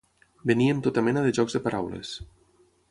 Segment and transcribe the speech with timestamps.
[0.51, 2.19] Veníem tota mena de jocs de paraules.